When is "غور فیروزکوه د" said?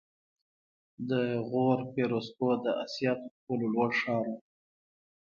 1.49-2.67